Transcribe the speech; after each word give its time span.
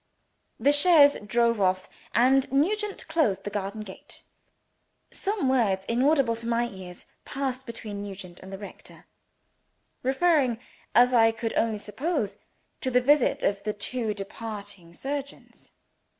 The 0.59 0.71
chaise 0.71 1.15
drove 1.23 1.61
off; 1.61 1.87
and 2.15 2.51
Nugent 2.51 3.07
closed 3.07 3.43
the 3.43 3.51
garden 3.51 3.81
gate. 3.81 4.23
Some 5.11 5.47
words, 5.47 5.85
inaudible 5.85 6.35
to 6.37 6.47
my 6.47 6.67
ears, 6.69 7.05
passed 7.23 7.67
between 7.67 8.01
Nugent 8.01 8.39
and 8.39 8.51
the 8.51 8.57
rector 8.57 9.05
referring, 10.01 10.59
as 10.95 11.13
I 11.13 11.31
could 11.31 11.53
only 11.55 11.77
suppose, 11.77 12.39
to 12.81 12.89
the 12.89 12.99
visit 12.99 13.43
of 13.43 13.61
the 13.61 13.73
two 13.73 14.15
departing 14.15 14.95
surgeons. 14.95 15.69